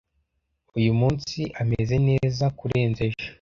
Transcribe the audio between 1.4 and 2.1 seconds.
ameze